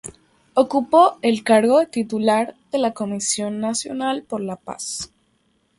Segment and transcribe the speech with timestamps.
[0.55, 5.11] Ocupó el cargo de titular de la Comisión Nacional por la Paz.